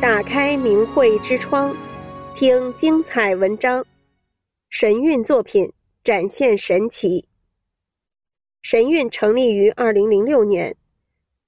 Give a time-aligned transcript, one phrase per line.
[0.00, 1.74] 打开明慧之窗，
[2.36, 3.84] 听精彩文章，
[4.70, 5.68] 神韵作品
[6.04, 7.26] 展现神奇。
[8.62, 10.72] 神韵成立于二零零六年，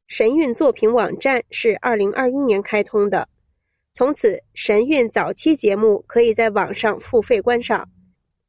[0.09, 3.29] 神韵作品网站是二零二一年开通的。
[3.93, 7.89] 从此，神韵早期节目可以在网上付费观赏。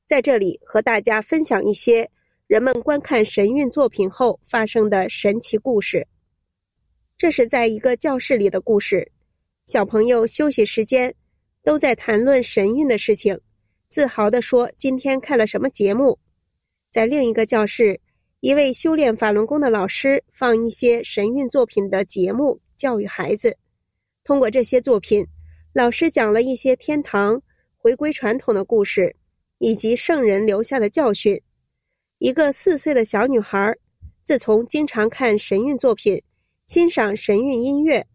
[0.07, 2.09] 在这里和大家分享一些
[2.47, 6.07] 人们观看神韵作品后发生的神奇故事。
[7.15, 9.07] 这是在一个教室里的故事，
[9.65, 11.13] 小朋友休息时间
[11.63, 13.39] 都在谈论神韵的事情，
[13.87, 16.17] 自豪地说今天看了什么节目。
[16.89, 17.99] 在另一个教室，
[18.41, 23.55] 一位修炼法轮功的老师放一些神韵作品的节目，教育孩子。
[24.23, 25.25] 通过这些作品，
[25.73, 27.41] 老师讲了一些天堂、
[27.77, 29.15] 回归传统的故事，
[29.59, 31.39] 以及圣人留下的教训。
[32.17, 33.73] 一个四岁的小女孩，
[34.23, 36.21] 自从经常看神韵作品，
[36.65, 38.05] 欣赏神韵音乐，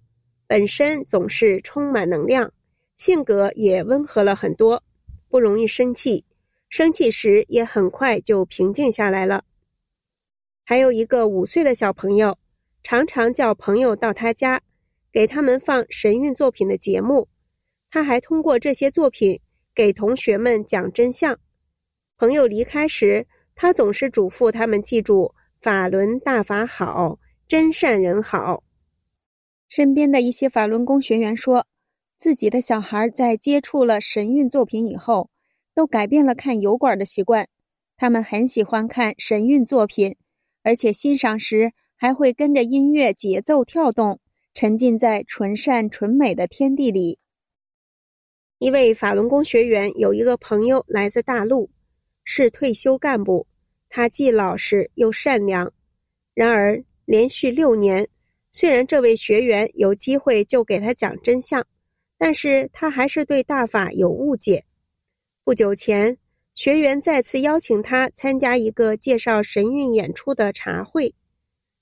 [0.47, 2.53] 本身总是充满能量，
[2.97, 4.83] 性格也温和了很多，
[5.29, 6.25] 不容易生气，
[6.69, 9.45] 生气时也很快就平静下来了。
[10.65, 12.37] 还有一个五岁的小朋友，
[12.83, 14.61] 常常叫朋友到他家，
[15.13, 17.29] 给他们放神韵作品的节目。
[17.91, 19.41] 他还通过这些作品
[19.75, 21.39] 给同学们讲真相。
[22.19, 27.19] 朋友离开时，他总是嘱咐他们记住“法轮大法好，
[27.49, 28.63] 真善人好”。
[29.69, 31.67] 身边的一些法轮功学员说，
[32.19, 35.31] 自己的小孩在接触了神韵作品以后，
[35.75, 37.49] 都改变了看油管的习惯。
[37.97, 40.17] 他们很喜欢看神韵作品，
[40.63, 44.21] 而且欣赏时还会跟着音乐节奏跳动，
[44.55, 47.19] 沉浸在纯善纯美的天地里。
[48.59, 51.71] 一位法轮功学员有一个朋友来自大陆，
[52.25, 53.47] 是退休干部。
[53.89, 55.73] 他既老实又善良。
[56.35, 58.09] 然而，连续六年，
[58.59, 61.63] 虽然这位学员有机会就给他讲真相，
[62.17, 64.65] 但是他还是对大法有误解。
[65.45, 66.17] 不久前，
[66.55, 71.15] 学员再次邀请他参加一个介绍神韵演出的茶会。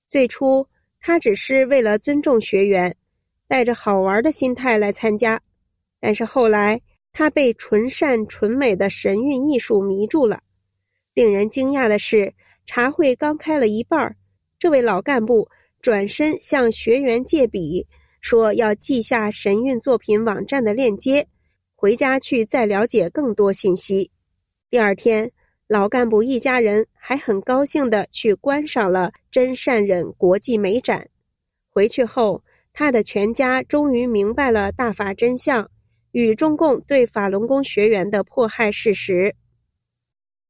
[0.09, 0.67] 最初，
[0.99, 2.93] 他只是为了尊重学员，
[3.47, 5.41] 带着好玩的心态来参加。
[6.01, 6.81] 但是后来，
[7.13, 10.43] 他被纯善纯美的神韵艺术迷住了。
[11.15, 12.35] 令人惊讶的是，
[12.67, 14.17] 茶会刚开了一半，
[14.59, 15.49] 这位老干部
[15.85, 17.87] 转身向学员借笔，
[18.23, 21.29] 说要记下神韵作品网站的链接，
[21.75, 24.11] 回家去再了解更多信息。
[24.71, 25.31] 第二天，
[25.67, 31.07] 老干部一家人还很高兴地去观赏了真善忍国际美展。
[31.69, 32.43] 回去后，
[32.73, 35.71] 他的全家终于明白了大法真相。
[36.13, 39.35] 与中共对法轮功学员的迫害事实。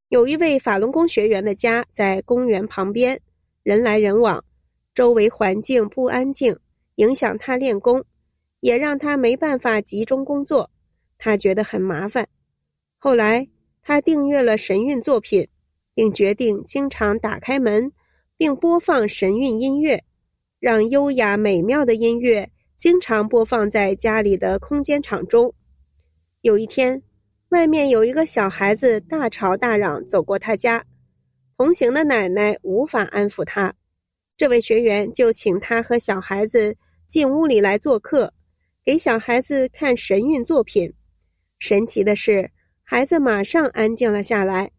[0.07, 3.19] 有一位法轮功学员的家在公园旁边，
[3.63, 4.41] 人来人往，
[4.95, 6.57] 周围环境不安静，
[6.95, 8.01] 影响他练功，
[8.61, 10.71] 也让他没办法集中工作，
[11.17, 12.25] 他觉得很麻烦。
[12.97, 13.45] 后来
[13.83, 15.45] 他订阅了神韵作品，
[15.93, 17.91] 并决定经常打开门，
[18.37, 20.01] 并播放神韵音乐，
[20.61, 22.49] 让优雅美妙的音乐。
[22.77, 25.53] 经常播放在家里的空间场中。
[26.41, 27.01] 有一天，
[27.49, 30.85] 外面有一个小孩子大吵大嚷走过他家，
[31.57, 33.73] 同行的奶奶无法安抚他，
[34.37, 36.75] 这位学员就请他和小孩子
[37.07, 38.33] 进屋里来做客，
[38.83, 40.93] 给小孩子看神韵作品。
[41.59, 42.51] 神奇的是，
[42.83, 44.71] 孩子马上安静了下来。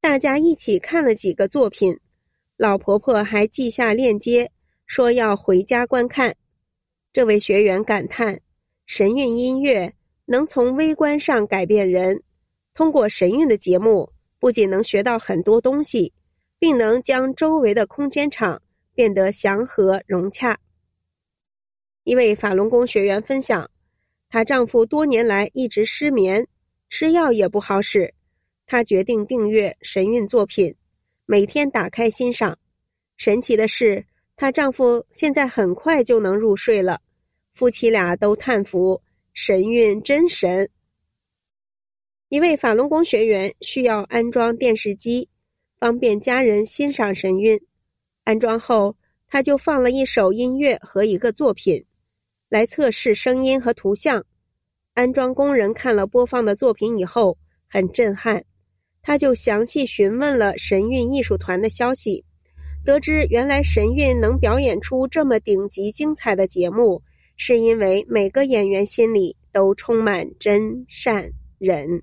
[0.00, 1.96] 大家一起看了几个作品，
[2.56, 4.50] 老婆婆还记下链接，
[4.86, 6.34] 说要回家观看。
[7.12, 8.40] 这位学员感叹
[8.86, 9.92] ：“神韵音乐
[10.24, 12.20] 能从微观上改变人。
[12.74, 16.12] 通过神韵的节目，不仅能学到很多东西，
[16.58, 18.60] 并能将周围的空间场
[18.98, 20.58] 变得祥和融洽。”
[22.02, 23.70] 一位法轮功学员分享
[24.28, 26.44] ：“她丈夫多年来一直失眠，
[26.88, 28.12] 吃药也不好使。
[28.66, 30.74] 她决定订阅神韵作品，
[31.26, 32.58] 每天打开欣赏。
[33.16, 34.04] 神奇的是，
[34.34, 37.00] 她丈夫现在很快就能入睡了。”
[37.54, 39.00] 夫妻俩都叹服
[39.32, 40.68] ：“神韵真神。”
[42.30, 45.28] 一位法轮功学员需要安装电视机，
[45.78, 47.60] 方便家人欣赏神韵。
[48.28, 48.94] 安装后，
[49.26, 51.82] 他就放了一首音乐和一个作品，
[52.50, 54.22] 来测试声音和图像。
[54.92, 57.38] 安装工人看了播放的作品以后，
[57.70, 58.44] 很震撼，
[59.00, 62.22] 他就详细询问了神韵艺术团的消息，
[62.84, 67.02] 得知原来神韵能表演出这么顶级精彩的节目。
[67.38, 72.02] 是因为每个演员心里都充满真善忍。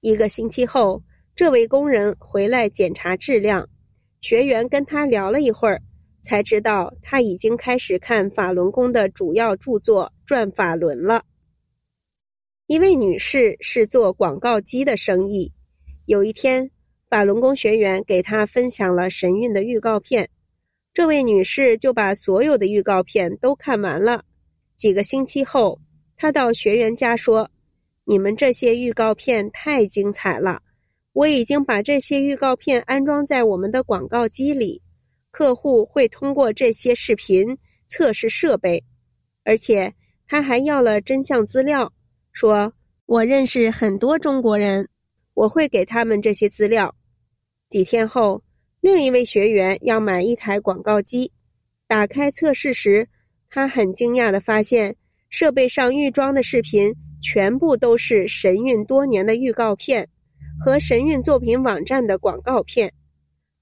[0.00, 1.00] 一个星期后，
[1.36, 3.68] 这位工人回来检查质量，
[4.22, 5.82] 学员跟他聊了一会儿，
[6.22, 11.24] 才知道他已经开始看法轮功的主要著作《转法轮》了。
[12.68, 15.52] 一位女士是做广告机的生意，
[16.06, 16.70] 有一天，
[17.10, 20.30] 法轮功学员给她分享了神韵的预告片，
[20.94, 24.24] 这位女士就把所有的预告片都看完了。
[24.76, 25.80] 几个星期后，
[26.16, 27.50] 她到学员家说
[28.06, 30.62] ：“你们这些预告片太精彩了，
[31.12, 34.80] 我已经把这些预告片安装在我们的广告机里，
[35.30, 37.56] 客户会通过这些视频
[37.86, 38.82] 测试设备，
[39.44, 39.92] 而且
[40.26, 41.92] 他还要了真相资料。”
[42.32, 42.72] 说
[43.04, 44.88] ：“我认识很多中国人，
[45.34, 46.94] 我会给他们这些资料。”
[47.68, 48.42] 几天后，
[48.80, 51.30] 另一位学员要买一台广告机，
[51.86, 53.06] 打开测试时，
[53.50, 54.96] 他很惊讶地发现，
[55.28, 60.08] 设备上预装的视频全部都是神韵多年的预告片
[60.64, 62.92] 和神韵作品网站的广告片。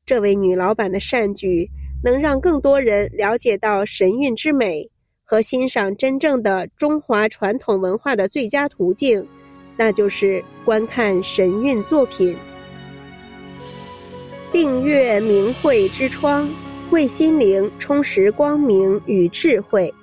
[0.05, 1.67] 这位女老板的善举，
[2.05, 4.87] 能让更多人了解到神韵之美。
[5.25, 9.25] 和欣赏真正的中华传统文化的最佳途径，
[9.76, 12.37] 那就是观看神韵作品。
[14.53, 16.50] 订阅明慧之窗，
[16.91, 19.94] 为心灵充实光明与智慧。